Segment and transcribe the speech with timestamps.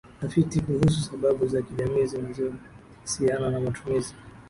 [0.21, 4.13] Tafiti kuhusu sababu za kijamii zinazosiana na matumizi